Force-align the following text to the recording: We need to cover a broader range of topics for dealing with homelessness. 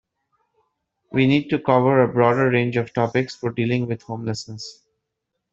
We 1.11 1.27
need 1.27 1.51
to 1.51 1.59
cover 1.59 2.01
a 2.01 2.11
broader 2.11 2.49
range 2.49 2.75
of 2.75 2.91
topics 2.91 3.35
for 3.35 3.51
dealing 3.51 3.85
with 3.85 4.01
homelessness. 4.01 4.81